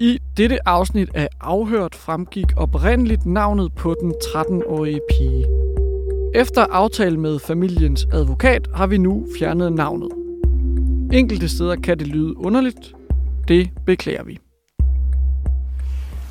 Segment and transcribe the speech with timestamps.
[0.00, 5.46] I dette afsnit af Afhørt fremgik oprindeligt navnet på den 13-årige pige.
[6.34, 10.08] Efter aftale med familiens advokat har vi nu fjernet navnet.
[11.12, 12.94] Enkelte steder kan det lyde underligt.
[13.48, 14.38] Det beklager vi.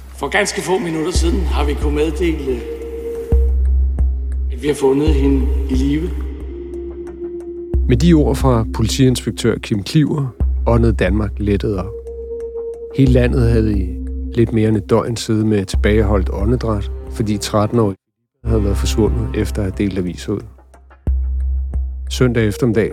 [0.08, 2.60] For ganske få minutter siden har vi kunnet meddele,
[4.52, 6.10] at vi har fundet hende i live.
[7.88, 10.28] Med de ord fra politiinspektør Kim Kliver
[10.68, 11.97] åndede Danmark lettet op.
[12.96, 13.98] Hele landet havde i
[14.34, 17.94] lidt mere end et døgn siddet med tilbageholdt åndedræt, fordi 13 år
[18.46, 20.40] havde været forsvundet efter at have delt avis ud.
[22.10, 22.92] Søndag eftermiddag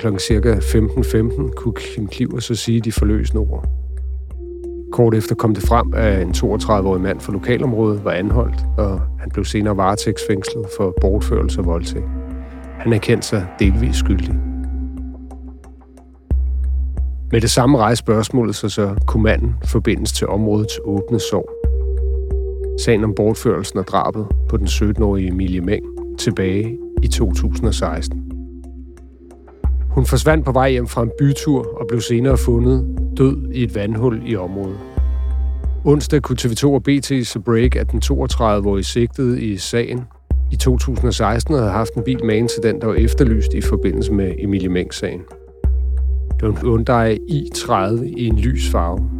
[0.00, 0.06] kl.
[0.18, 0.54] ca.
[0.54, 3.68] 15.15 kunne Kim Kliver så sige de forløsende ord.
[4.92, 9.30] Kort efter kom det frem, at en 32-årig mand fra lokalområdet var anholdt, og han
[9.30, 12.04] blev senere varetægtsfængslet for bortførelse og voldtægt.
[12.78, 14.53] Han erkendte sig delvis skyldig.
[17.32, 21.50] Med det samme rejste spørgsmålet sig så, kunne manden forbindes til områdets åbne sorg.
[22.80, 25.84] Sagen om bortførelsen og drabet på den 17-årige Emilie Meng
[26.18, 28.32] tilbage i 2016.
[29.90, 33.74] Hun forsvandt på vej hjem fra en bytur og blev senere fundet død i et
[33.74, 34.78] vandhul i området.
[35.84, 40.04] Onsdag kunne TV2 og BT så break, at den 32-årige sigtede i sagen
[40.52, 44.34] i 2016 havde haft en bil med til den, der var efterlyst i forbindelse med
[44.38, 45.20] Emilie Meng-sagen.
[46.44, 49.10] Det en Hyundai i30 i en lys farve.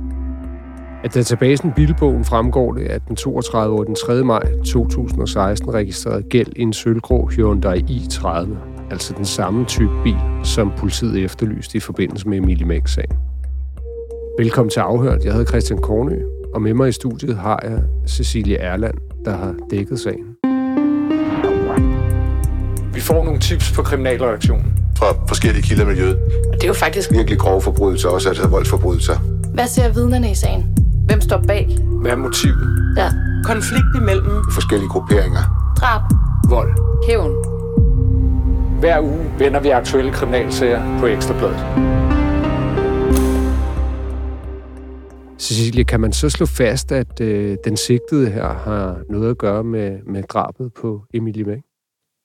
[1.04, 4.24] Af databasen Bilbogen fremgår det, at den 32 år den 3.
[4.24, 8.48] maj 2016 registrerede gæld i en sølvgrå Hyundai i30,
[8.90, 13.16] altså den samme type bil, som politiet efterlyste i forbindelse med Emilie Mæk-sagen.
[14.38, 15.24] Velkommen til Afhørt.
[15.24, 16.22] Jeg hedder Christian Kornø,
[16.54, 20.24] og med mig i studiet har jeg Cecilie Erland, der har dækket sagen.
[22.94, 24.83] Vi får nogle tips på kriminalreaktionen.
[24.98, 26.16] Fra forskellige kilder i miljøet.
[26.48, 27.10] Og det er jo faktisk...
[27.10, 29.16] Virkelig grove forbrydelser, også altså voldsforbrydelser.
[29.54, 30.76] Hvad ser vidnerne i sagen?
[31.06, 31.78] Hvem står bag?
[32.00, 32.94] Hvad er motivet?
[32.96, 33.10] Ja.
[33.44, 35.74] Konflikt imellem Forskellige grupperinger.
[35.80, 36.02] Drab.
[36.48, 36.72] Vold.
[37.08, 37.34] Hævn.
[38.80, 41.58] Hver uge vender vi aktuelle kriminalsager på Ekstrabladet.
[45.38, 49.64] Cecilie, kan man så slå fast, at øh, den sigtede her har noget at gøre
[49.64, 51.62] med, med drabet på Emilie Mæng?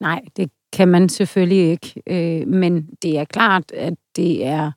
[0.02, 2.02] Nej, det kan man selvfølgelig ikke.
[2.08, 4.72] Øh, men det er klart, at det er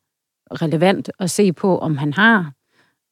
[0.53, 2.53] relevant at se på, om han har.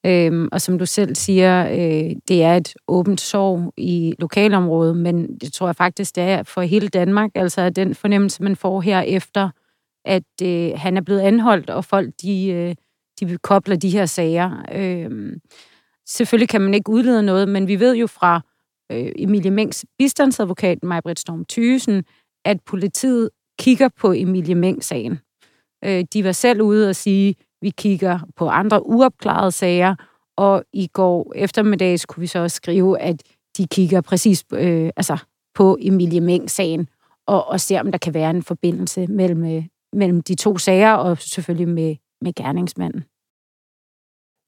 [0.06, 5.38] Øh, og som du selv siger, øh, det er et åbent sorg i lokalområdet, men
[5.38, 7.30] det tror jeg faktisk, det er for hele Danmark.
[7.34, 9.50] Altså den fornemmelse, man får her efter,
[10.04, 12.74] at øh, han er blevet anholdt, og folk de, øh,
[13.20, 14.64] de kobler de her sager.
[14.74, 15.32] Øh,
[16.06, 18.40] selvfølgelig kan man ikke udlede noget, men vi ved jo fra
[18.92, 22.04] øh, Emilie Mengs bistandsadvokat, Majbrit Storm Thysen,
[22.44, 25.20] at politiet kigger på Emilie Meng-sagen.
[25.84, 29.94] Øh, de var selv ude og sige, vi kigger på andre uopklarede sager,
[30.36, 33.22] og i går eftermiddags kunne vi så også skrive, at
[33.56, 35.16] de kigger præcis øh, altså
[35.54, 36.88] på Emilie Meng-sagen,
[37.26, 40.92] og, og ser, om der kan være en forbindelse mellem, øh, mellem de to sager,
[40.92, 43.04] og selvfølgelig med, med gerningsmanden.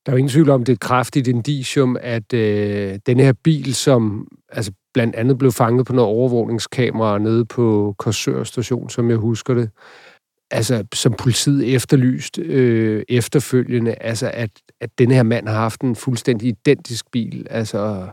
[0.07, 3.33] Der er jo ingen tvivl om, det er et kraftigt indicium, at øh, den her
[3.45, 9.11] bil, som altså blandt andet blev fanget på noget overvågningskamera nede på Korsør station, som
[9.11, 9.71] jeg husker det,
[10.51, 15.97] altså som politiet efterlyst øh, efterfølgende, altså at, at denne her mand har haft en
[15.97, 18.09] fuldstændig identisk bil, altså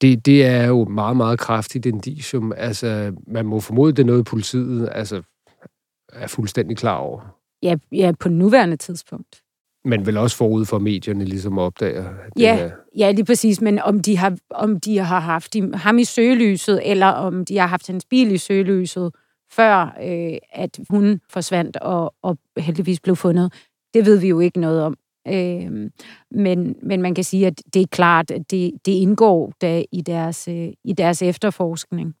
[0.00, 2.52] det, det er jo meget, meget kraftigt indicium.
[2.56, 5.22] Altså, man må formode, det er noget, politiet altså,
[6.12, 7.20] er fuldstændig klar over.
[7.62, 9.43] Ja, ja, på nuværende tidspunkt.
[9.84, 12.04] Men vel også forud for medierne ligesom opdager.
[12.38, 12.70] Ja, her...
[12.96, 13.60] ja, lige præcis.
[13.60, 17.66] Men om de har, om de har haft ham i søgelyset, eller om de har
[17.66, 19.14] haft hans bil i søgelyset,
[19.50, 23.52] før øh, at hun forsvandt og, og heldigvis blev fundet,
[23.94, 24.96] det ved vi jo ikke noget om.
[25.28, 25.90] Øh,
[26.30, 30.00] men, men man kan sige, at det er klart, at det, det indgår da i
[30.00, 32.14] deres, øh, i deres efterforskning.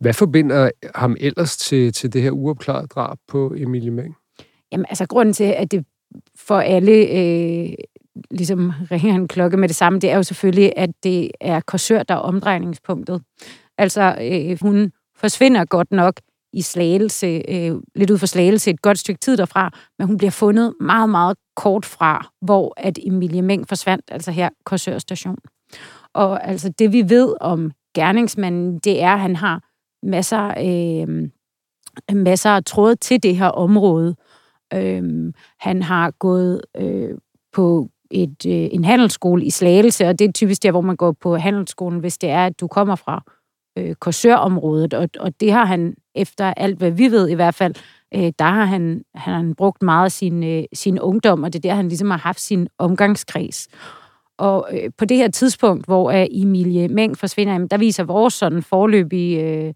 [0.00, 4.14] Hvad forbinder ham ellers til, til det her uopklarede drab på Emilie Meng?
[4.72, 5.84] Jamen, altså grunden til, at det
[6.36, 7.74] for alle øh,
[8.30, 12.02] ligesom ringer en klokke med det samme, det er jo selvfølgelig, at det er Korsør,
[12.02, 13.22] der er omdrejningspunktet.
[13.78, 16.20] Altså, øh, hun forsvinder godt nok
[16.52, 20.30] i Slagelse, øh, lidt ud for Slagelse, et godt stykke tid derfra, men hun bliver
[20.30, 25.38] fundet meget, meget kort fra, hvor at Emilie Meng forsvandt, altså her Korsør station.
[26.14, 29.62] Og altså det vi ved om gerningsmanden, det er, at han har
[30.02, 31.28] masser, øh,
[32.16, 34.08] masser af tråd til det her område.
[34.08, 34.33] Øh,
[34.74, 37.10] Øhm, han har gået øh,
[37.52, 41.12] på et, øh, en handelsskole i Slagelse, og det er typisk der, hvor man går
[41.12, 43.22] på handelsskolen, hvis det er, at du kommer fra
[43.78, 47.74] øh, Korsørområdet, og, og det har han efter alt, hvad vi ved i hvert fald,
[48.14, 51.58] øh, der har han, han har brugt meget af sin, øh, sin ungdom, og det
[51.64, 53.68] er der, han ligesom har haft sin omgangskreds.
[54.38, 58.34] Og øh, på det her tidspunkt, hvor øh, Emilie Meng forsvinder, jamen, der viser vores
[58.34, 59.72] sådan forløbige øh,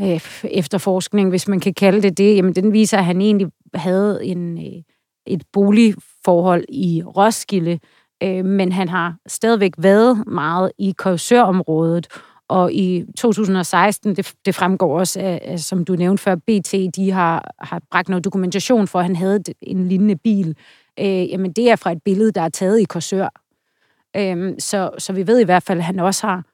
[0.00, 4.24] øh, efterforskning, hvis man kan kalde det det, jamen den viser, at han egentlig havde
[4.24, 4.82] en, øh,
[5.26, 7.78] et boligforhold i Roskilde,
[8.22, 12.08] øh, men han har stadigvæk været meget i Korsørområdet,
[12.52, 17.54] og i 2016, det, det fremgår også, af, som du nævnte før, BT, de har,
[17.58, 20.56] har bragt noget dokumentation for, at han havde en lignende bil.
[20.98, 23.28] Øh, jamen, det er fra et billede, der er taget i Korsør.
[24.16, 26.44] Øh, så, så vi ved i hvert fald, at han også har,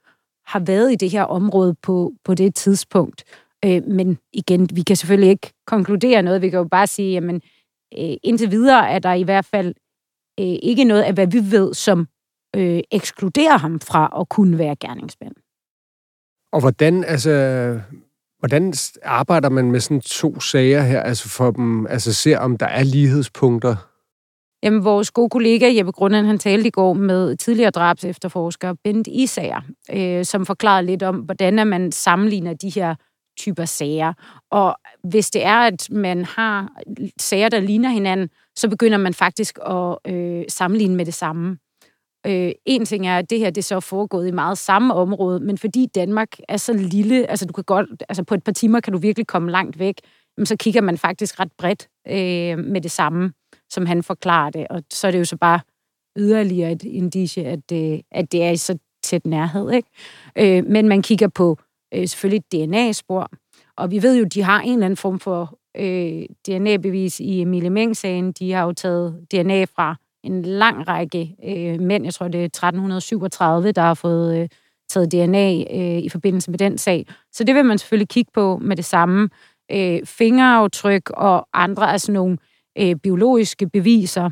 [0.46, 3.24] har været i det her område på, på det tidspunkt.
[3.64, 6.42] Øh, men igen, vi kan selvfølgelig ikke konkludere noget.
[6.42, 7.42] Vi kan jo bare sige, jamen,
[7.98, 9.74] øh, indtil videre er der i hvert fald
[10.40, 12.08] øh, ikke noget af, hvad vi ved, som
[12.56, 15.34] øh, ekskluderer ham fra at kunne være gerningsmand.
[16.52, 17.30] Og hvordan, altså,
[18.38, 22.66] hvordan arbejder man med sådan to sager her, altså for dem, altså ser om der
[22.66, 23.76] er lighedspunkter?
[24.62, 29.06] Jamen, vores gode kollega Jeppe Grunden, han talte i går med tidligere drabs efterforsker Bent
[29.06, 29.60] Isager,
[29.92, 32.94] øh, som forklarede lidt om, hvordan man sammenligner de her
[33.38, 34.12] typer sager.
[34.50, 36.68] Og hvis det er, at man har
[37.18, 41.58] sager, der ligner hinanden, så begynder man faktisk at øh, sammenligne med det samme.
[42.26, 45.40] Øh, en ting er, at det her det er så foregået i meget samme område,
[45.40, 48.80] men fordi Danmark er så lille, altså du kan godt, altså på et par timer
[48.80, 50.00] kan du virkelig komme langt væk,
[50.44, 53.32] så kigger man faktisk ret bredt øh, med det samme,
[53.70, 54.66] som han forklarer det.
[54.70, 55.60] Og så er det jo så bare
[56.18, 59.70] yderligere et indicie, at, øh, at det er i så tæt nærhed.
[59.70, 59.88] Ikke?
[60.36, 61.58] Øh, men man kigger på
[61.94, 63.30] øh, selvfølgelig DNA-spor,
[63.76, 67.70] og vi ved jo, de har en eller anden form for øh, DNA-bevis i Emilie
[67.70, 68.32] Meng-sagen.
[68.32, 72.44] De har jo taget DNA fra en lang række øh, mænd, jeg tror det er
[72.44, 74.48] 1337, der har fået øh,
[74.88, 77.06] taget DNA øh, i forbindelse med den sag.
[77.32, 79.28] Så det vil man selvfølgelig kigge på med det samme.
[79.72, 82.38] Øh, fingeraftryk og andre af sådan nogle
[82.78, 84.30] øh, biologiske beviser.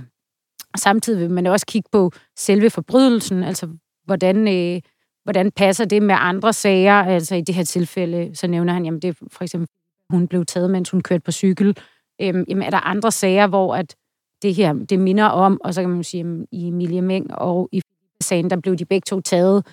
[0.77, 3.69] Samtidig vil man også kigge på selve forbrydelsen, altså
[4.05, 4.81] hvordan, øh,
[5.27, 6.93] hvordan passer det med andre sager.
[6.93, 9.69] Altså i det her tilfælde, så nævner han, jamen det for eksempel,
[10.11, 11.77] hun blev taget, mens hun kørte på cykel.
[12.23, 13.97] Øhm, jamen er der andre sager, hvor at
[14.43, 17.69] det her, det minder om, og så kan man sige, jamen, i Emilie Meng og
[17.73, 17.83] i
[18.21, 19.67] sagen, der blev de begge to taget,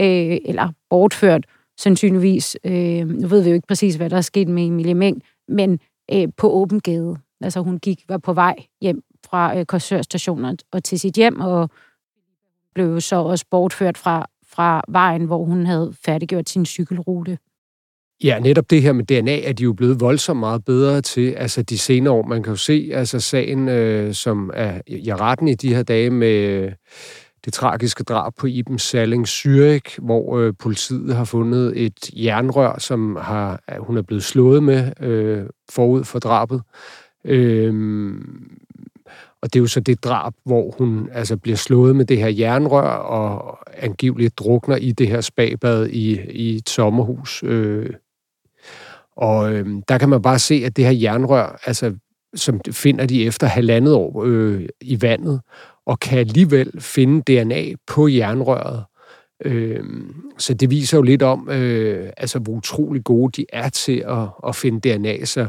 [0.00, 1.46] øh, eller bortført,
[1.78, 2.56] sandsynligvis.
[2.64, 5.80] Øh, nu ved vi jo ikke præcis, hvad der er sket med Emilie Meng, men
[6.12, 7.16] øh, på åben gade.
[7.40, 11.70] Altså hun gik, var på vej hjem fra øh, korsørstationen og til sit hjem, og
[12.74, 14.26] blev så også bortført fra,
[14.56, 17.38] fra vejen, hvor hun havde færdiggjort sin cykelrute.
[18.24, 21.62] Ja, netop det her med DNA er de jo blevet voldsomt meget bedre til, altså
[21.62, 22.22] de senere år.
[22.26, 26.10] Man kan jo se, altså sagen, øh, som er i retten i de her dage
[26.10, 26.72] med øh,
[27.44, 33.16] det tragiske drab på Iben Salling Zürich, hvor øh, politiet har fundet et jernrør, som
[33.16, 36.62] har, øh, hun er blevet slået med øh, forud for drabet.
[37.24, 37.74] Øh,
[39.42, 42.28] og det er jo så det drab, hvor hun altså bliver slået med det her
[42.28, 47.90] jernrør og angiveligt drukner i det her spabad i, i et sommerhus øh,
[49.16, 51.94] og øh, der kan man bare se, at det her jernrør, altså,
[52.34, 55.40] som finder de efter halvandet år øh, i vandet,
[55.86, 58.84] og kan alligevel finde DNA på jernrøret.
[59.44, 59.84] Øh,
[60.38, 64.28] så det viser jo lidt om, øh, altså, hvor utrolig gode de er til at,
[64.46, 65.24] at finde DNA.
[65.24, 65.48] Så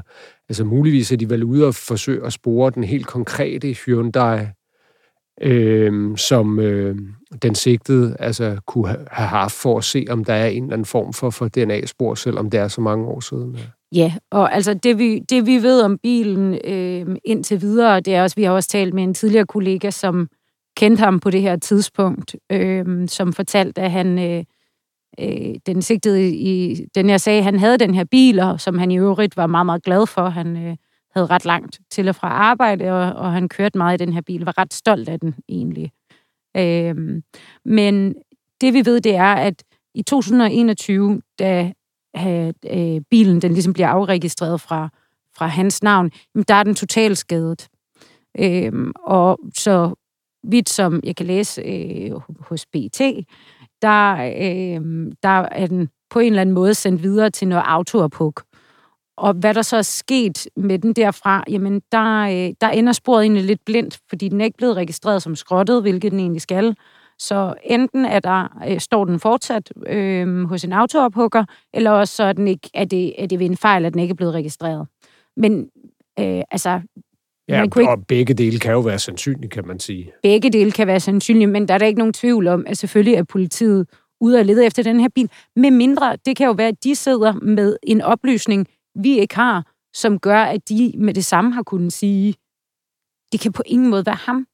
[0.50, 4.46] altså, muligvis er de vel ude og forsøge at spore den helt konkrete Hyundai
[5.42, 6.96] øh, som øh,
[7.42, 10.86] den sigtede altså, kunne have haft for at se, om der er en eller anden
[10.86, 13.58] form for, for DNA-spor, selvom det er så mange år siden.
[13.92, 18.24] Ja, og altså det vi, det vi ved om bilen øh, indtil videre, det er
[18.24, 20.28] også, vi har også talt med en tidligere kollega, som
[20.78, 24.44] kendte ham på det her tidspunkt, øh, som fortalte, at han, øh,
[25.20, 28.92] øh, den sigtede i den jeg sagde, han havde den her bil, og som han
[28.92, 30.30] i øvrigt var meget, meget glad for.
[30.30, 30.76] Han øh,
[31.16, 34.22] havde ret langt til og fra arbejde, og, og han kørte meget i den her
[34.22, 35.92] bil, var ret stolt af den egentlig.
[36.58, 37.22] Øh,
[37.66, 38.16] men
[38.62, 41.72] det vi ved, det er, at i 2021, da
[42.18, 44.90] øh, øh, bilen den ligesom bliver afregistreret fra,
[45.38, 47.68] fra hans navn, jamen, der er den totalt skadet.
[48.40, 49.94] Øh, og så
[50.44, 53.02] vidt som jeg kan læse øh, hos BT,
[53.82, 58.34] der, øh, der er den på en eller anden måde sendt videre til noget autoophug.
[59.18, 63.22] Og hvad der så er sket med den derfra, jamen der, øh, der ender sporet
[63.22, 66.76] egentlig lidt blindt, fordi den er ikke blevet registreret som skrottet, hvilket den egentlig skal.
[67.20, 72.24] Så enten er der, øh, står den fortsat øh, hos en autoophugger, eller også så
[72.24, 74.34] er, den ikke, er, det, er det ved en fejl, at den ikke er blevet
[74.34, 74.88] registreret.
[75.38, 75.70] Men
[76.20, 76.82] øh, altså...
[77.50, 80.12] Ja, og ikke, begge dele kan jo være sandsynlige, kan man sige.
[80.24, 83.16] Begge dele kan være sandsynlige, men der er der ikke nogen tvivl om, at selvfølgelig
[83.16, 83.88] er politiet
[84.22, 85.32] ude og lede efter den her bil.
[85.56, 89.72] Med mindre, det kan jo være, at de sidder med en oplysning, vi ikke har,
[89.94, 92.36] som gør, at de med det samme har kunnet sige,
[93.32, 94.48] det kan på ingen måde være ham.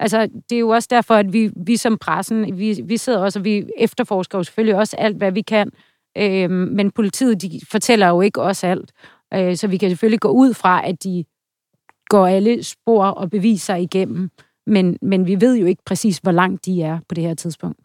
[0.00, 3.38] Altså, det er jo også derfor, at vi, vi som pressen, vi, vi sidder også,
[3.38, 5.70] og vi efterforsker jo selvfølgelig også alt, hvad vi kan.
[6.18, 8.92] Øh, men politiet, de fortæller jo ikke også alt.
[9.34, 11.24] Øh, så vi kan selvfølgelig gå ud fra, at de
[12.08, 14.30] går alle spor og beviser igennem.
[14.66, 17.78] Men, men vi ved jo ikke præcis, hvor langt de er på det her tidspunkt.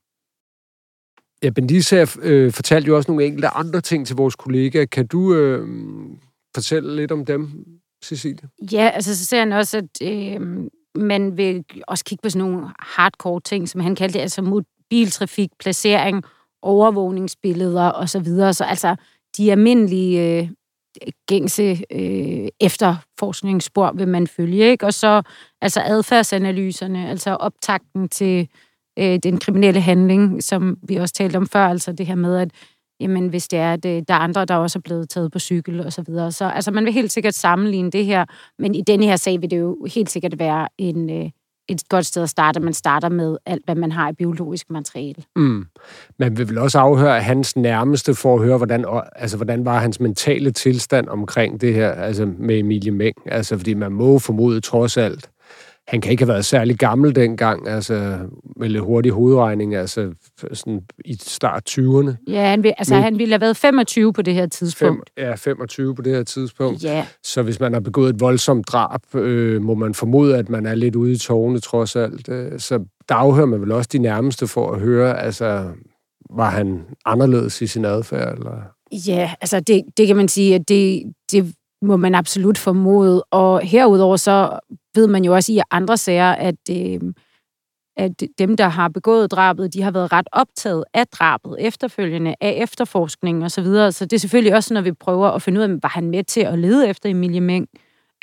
[1.44, 4.86] Ja, Bendisa øh, fortalte jo også nogle enkelte andre ting til vores kollegaer.
[4.86, 5.68] Kan du øh,
[6.56, 7.66] fortælle lidt om dem,
[8.04, 8.50] Cecilie?
[8.72, 10.42] Ja, altså så ser han også, at øh,
[10.96, 15.50] man vil også kigge på sådan nogle hardcore ting, som han kaldte det, altså mobiltrafik,
[15.60, 16.24] placering,
[16.62, 18.08] overvågningsbilleder osv.
[18.08, 18.54] Så, videre.
[18.54, 18.96] så altså
[19.38, 20.50] de almindelige øh,
[21.28, 24.86] gængse øh, efterforskningsspor vil man følge, ikke?
[24.86, 25.22] Og så
[25.62, 28.48] altså adfærdsanalyserne, altså optakten til
[29.00, 32.52] øh, den kriminelle handling, som vi også talte om før, altså det her med, at
[33.00, 35.40] jamen, hvis det er, at øh, der er andre, der også er blevet taget på
[35.40, 36.32] cykel og så videre.
[36.32, 38.26] Så altså, man vil helt sikkert sammenligne det her,
[38.60, 41.30] men i denne her sag vil det jo helt sikkert være en, øh,
[41.68, 42.60] et godt sted at starte.
[42.60, 45.24] Man starter med alt, hvad man har i biologisk materiale.
[45.36, 45.66] Mm.
[46.20, 50.00] Man vil vel også afhøre hans nærmeste for at høre, hvordan, altså, hvordan var hans
[50.00, 53.16] mentale tilstand omkring det her altså med Emilie Meng.
[53.26, 55.30] Altså, fordi man må formode trods alt,
[55.92, 58.18] han kan ikke have været særlig gammel dengang, altså
[58.56, 60.12] med lidt hurtig hovedregning, altså
[60.54, 62.12] sådan i start 20'erne.
[62.28, 65.10] Ja, han, vil, altså, Men, han ville have været 25 på det her tidspunkt.
[65.20, 66.84] Fem, ja, 25 på det her tidspunkt.
[66.84, 67.06] Ja.
[67.24, 70.76] Så hvis man har begået et voldsomt drab, øh, må man formode, at man er
[70.76, 72.30] lidt ude i tårne trods alt.
[72.30, 72.80] Øh, så
[73.10, 75.66] der afhører man vel også de nærmeste for at høre, altså
[76.30, 78.38] var han anderledes i sin adfærd?
[78.38, 78.52] Eller?
[79.08, 83.24] Ja, altså det, det kan man sige, at det, det må man absolut formode.
[83.24, 84.60] Og herudover så
[84.96, 87.00] ved man jo også i andre sager, at, øh,
[87.98, 92.58] at dem, der har begået drabet, de har været ret optaget af drabet efterfølgende, af
[92.64, 93.50] efterforskning osv.
[93.50, 93.92] Så, videre.
[93.92, 96.24] så det er selvfølgelig også, når vi prøver at finde ud af, var han med
[96.24, 97.68] til at lede efter Emilie Meng?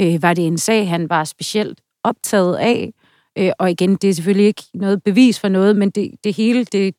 [0.00, 2.92] Øh, var det en sag, han var specielt optaget af?
[3.38, 6.64] Øh, og igen, det er selvfølgelig ikke noget bevis for noget, men det, det hele,
[6.64, 6.94] det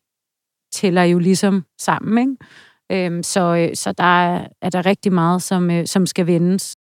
[0.71, 2.35] tæller jo ligesom sammen, ikke?
[2.91, 6.75] Øhm, så, øh, så der er, er der rigtig meget, som, øh, som skal vendes.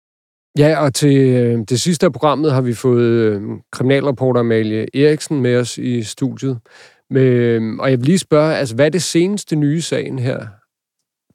[0.59, 3.43] Ja, og til øh, det sidste af programmet har vi fået øh,
[3.73, 6.59] kriminalreporter Amalie Eriksen med os i studiet.
[7.11, 10.47] Med, og jeg vil lige spørge, altså, hvad er det seneste nye sagen her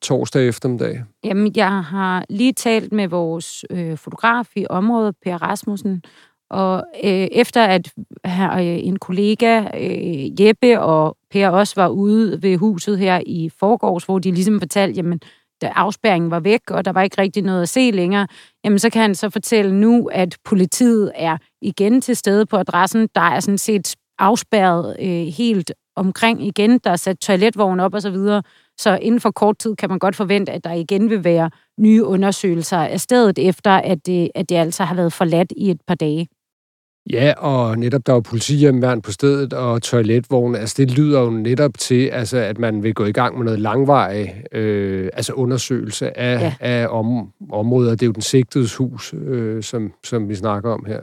[0.01, 1.03] torsdag eftermiddag?
[1.23, 6.03] Jamen, jeg har lige talt med vores øh, fotograf i området, Per Rasmussen,
[6.49, 7.91] og øh, efter at
[8.25, 13.49] her, øh, en kollega, øh, Jeppe og Per også var ude ved huset her i
[13.59, 15.21] forgårs, hvor de ligesom fortalte, jamen,
[15.61, 18.27] da afspærringen var væk, og der var ikke rigtig noget at se længere,
[18.65, 23.09] jamen så kan han så fortælle nu, at politiet er igen til stede på adressen.
[23.15, 26.79] Der er sådan set afspærret øh, helt omkring igen.
[26.83, 28.43] Der er sat toiletvogn op og så videre.
[28.79, 31.49] Så inden for kort tid kan man godt forvente, at der igen vil være
[31.79, 35.81] nye undersøgelser af stedet, efter at det, at det altså har været forladt i et
[35.87, 36.27] par dage.
[37.13, 40.55] Ja, og netop der var politihjemværn på stedet og toiletvogn.
[40.55, 43.59] Altså det lyder jo netop til, altså, at man vil gå i gang med noget
[43.59, 46.53] langvarig øh, altså undersøgelse af, ja.
[46.59, 47.91] af om, områder.
[47.91, 50.99] Det er jo den sigtedes hus, øh, som, som vi snakker om her.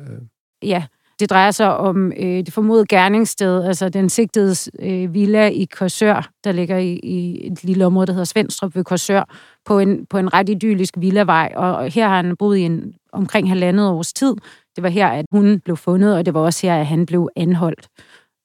[0.63, 0.85] Ja,
[1.21, 6.31] det drejer sig om øh, det formodede gerningssted, altså den sigtedes øh, villa i Korsør,
[6.45, 9.35] der ligger i, i et lille område, der hedder Svendstrup ved Korsør,
[9.65, 11.53] på en, på en ret idyllisk villavej.
[11.57, 14.35] Og her har han boet i en, omkring halvandet års tid.
[14.77, 17.29] Det var her, at hun blev fundet, og det var også her, at han blev
[17.37, 17.89] anholdt.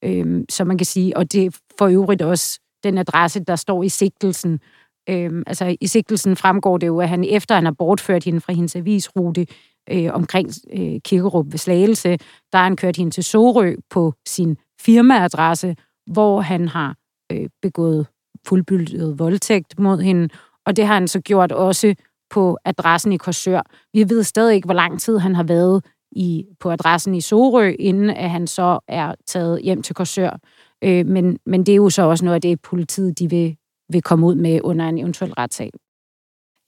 [0.04, 3.88] Øhm, så man kan sige, og det for øvrigt også den adresse, der står i
[3.88, 4.60] sigtelsen.
[5.08, 8.52] Øhm, altså i sigtelsen fremgår det jo, at han efter han har bortført hende fra
[8.52, 9.46] hendes avisrute
[9.90, 12.08] øh, omkring øh, Kirkerup ved Slagelse,
[12.52, 15.76] der har han kørt hende til Sorø på sin firmaadresse,
[16.12, 16.96] hvor han har
[17.32, 18.06] øh, begået
[18.46, 20.28] fuldbyldet voldtægt mod hende,
[20.66, 21.94] og det har han så gjort også
[22.32, 23.62] på adressen i Korsør.
[23.92, 27.74] Vi ved stadig ikke, hvor lang tid han har været i, på adressen i Sorø,
[27.78, 30.38] inden at han så er taget hjem til Korsør.
[30.84, 33.56] Øh, men, men det er jo så også noget af det, politiet de vil,
[33.88, 35.70] vil komme ud med under en eventuel retssag.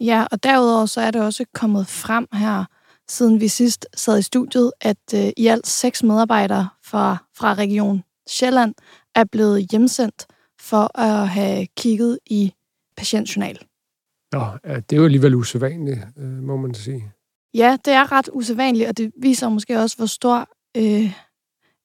[0.00, 2.64] Ja, og derudover så er det også kommet frem her,
[3.09, 8.02] siden vi sidst sad i studiet, at øh, i alt seks medarbejdere fra, fra Region
[8.28, 8.75] Sjælland
[9.14, 10.26] er blevet hjemsendt
[10.61, 12.52] for at have kigget i
[12.97, 13.59] patientjournal.
[14.34, 17.12] Nå, ja, det er jo alligevel usædvanligt, øh, må man sige.
[17.54, 21.12] Ja, det er ret usædvanligt, og det viser måske også, hvor stor øh,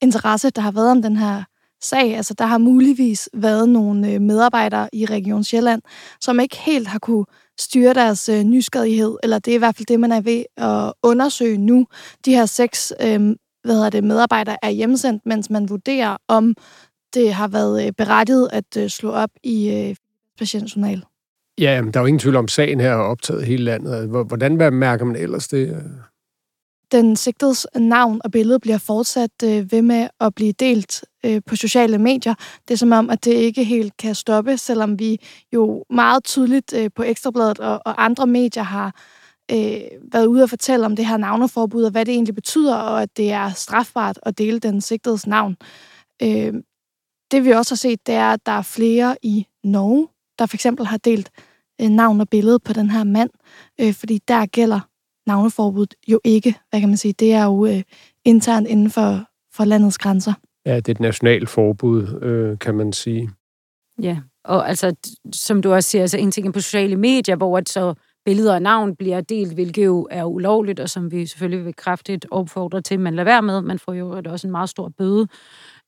[0.02, 1.44] interesse der har været om den her
[1.82, 2.16] sag.
[2.16, 5.82] Altså, der har muligvis været nogle øh, medarbejdere i Region Sjælland,
[6.22, 7.26] som ikke helt har kunne
[7.60, 10.94] styre deres øh, nysgerrighed, eller det er i hvert fald det, man er ved at
[11.04, 11.88] undersøge nu.
[12.26, 16.56] De her seks øh, hvad hedder det, medarbejdere er hjemsendt, mens man vurderer, om
[17.14, 19.96] det har været øh, berettiget at øh, slå op i øh,
[20.38, 21.04] patientjournal.
[21.60, 23.96] Ja, der er jo ingen tvivl om, sagen her er optaget hele landet.
[23.96, 25.84] Altså, hvordan mærker man ellers det?
[26.92, 31.56] Den sigtets navn og billede bliver fortsat øh, ved med at blive delt øh, på
[31.56, 32.34] sociale medier.
[32.68, 35.20] Det er som om, at det ikke helt kan stoppe, selvom vi
[35.54, 38.96] jo meget tydeligt øh, på Ekstrabladet og, og andre medier har
[39.52, 43.02] øh, været ude og fortælle om det her navneforbud, og hvad det egentlig betyder, og
[43.02, 45.58] at det er strafbart at dele den sigtedes navn.
[46.24, 46.54] Øh,
[47.32, 50.08] det vi også har set, det er, at der er flere i Norge,
[50.40, 51.32] der for eksempel har delt
[51.82, 53.30] øh, navn og billede på den her mand,
[53.82, 54.80] øh, fordi der gælder
[55.28, 56.56] navneforbuddet jo ikke.
[56.70, 57.14] Hvad kan man sige?
[57.14, 57.82] Det er jo øh,
[58.26, 60.34] internt inden for, for landets grænser.
[60.66, 63.30] Ja, det er et nationalt forbud, øh, kan man sige.
[64.02, 64.96] Ja, og altså,
[65.34, 67.94] som du også siger, altså en ting på sociale medier, hvor at så
[68.26, 72.26] billeder og navn bliver delt, hvilket jo er ulovligt, og som vi selvfølgelig vil kraftigt
[72.32, 73.62] opfordre til, at man lader være med.
[73.62, 75.28] Man får jo også en meget stor bøde.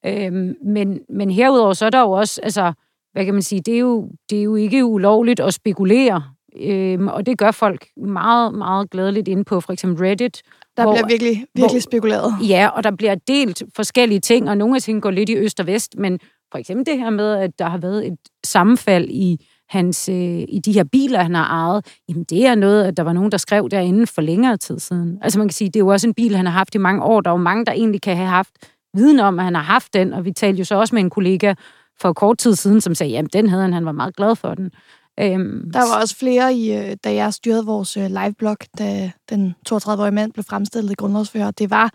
[0.06, 2.74] Øhm, men, men herudover så er der jo også, altså,
[3.14, 6.24] hvad kan man sige, det er jo, det er jo ikke ulovligt at spekulere,
[6.62, 10.42] øhm, og det gør folk meget, meget glædeligt inde på for eksempel Reddit.
[10.78, 12.34] Der hvor, bliver virkelig, virkelig hvor, spekuleret.
[12.50, 15.60] Ja, og der bliver delt forskellige ting, og nogle af tingene går lidt i øst
[15.60, 16.20] og vest, men
[16.52, 20.62] for eksempel det her med, at der har været et sammenfald i hans, øh, i
[20.66, 23.38] de her biler, han har ejet, jamen det er noget, at der var nogen, der
[23.38, 25.18] skrev derinde for længere tid siden.
[25.22, 27.04] Altså man kan sige, det er jo også en bil, han har haft i mange
[27.04, 27.22] år.
[27.22, 28.54] Der er jo mange, der egentlig kan have haft
[28.94, 31.10] viden om, at han har haft den, og vi talte jo så også med en
[31.10, 31.54] kollega
[32.02, 34.54] for kort tid siden, som sagde, jamen den havde han, han var meget glad for
[34.54, 34.72] den.
[35.20, 39.56] Øhm, der var også flere, i, øh, da jeg styrede vores øh, liveblog, da den
[39.70, 41.52] 32-årige mand blev fremstillet i grundlovsfører.
[41.52, 41.90] Det var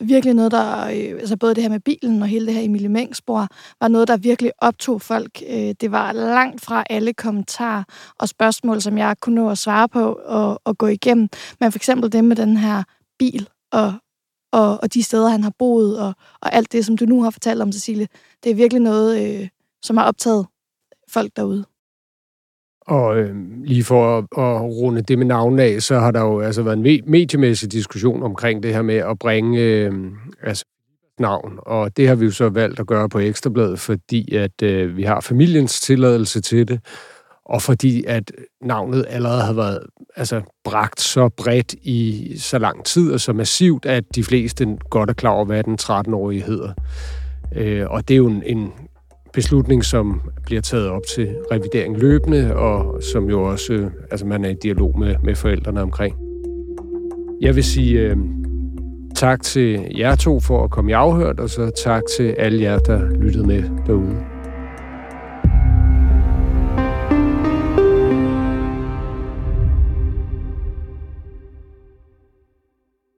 [0.00, 2.88] virkelig noget, der, øh, altså både det her med bilen og hele det her Emilie
[2.88, 3.46] Meng-spor,
[3.80, 5.40] var noget, der virkelig optog folk.
[5.80, 7.84] Det var langt fra alle kommentarer
[8.18, 11.28] og spørgsmål, som jeg kunne nå at svare på og, og gå igennem.
[11.60, 12.82] Men for eksempel det med den her
[13.18, 13.94] bil og,
[14.52, 17.30] og, og de steder, han har boet, og, og alt det, som du nu har
[17.30, 18.08] fortalt om, Cecilie,
[18.44, 19.48] det er virkelig noget, øh,
[19.82, 20.46] som har optaget
[21.08, 21.64] folk derude.
[22.80, 26.40] Og øh, lige for at, at runde det med navnet af, så har der jo
[26.40, 29.92] altså været en mediemæssig diskussion omkring det her med at bringe øh,
[30.42, 30.64] altså
[31.18, 34.96] navn, og det har vi jo så valgt at gøre på Ekstrabladet, fordi at øh,
[34.96, 36.80] vi har familiens tilladelse til det,
[37.50, 38.32] og fordi at
[38.62, 39.80] navnet allerede havde været
[40.16, 45.10] altså, bragt så bredt i så lang tid og så massivt, at de fleste godt
[45.10, 46.72] er klar over, hvad den 13-årige hedder.
[47.56, 48.72] Øh, og det er jo en, en
[49.32, 54.44] beslutning, som bliver taget op til revidering løbende, og som jo også, øh, altså man
[54.44, 56.16] er i dialog med, med forældrene omkring.
[57.40, 58.16] Jeg vil sige øh,
[59.14, 62.78] tak til jer to for at komme i afhørt, og så tak til alle jer,
[62.78, 64.39] der lyttede med derude.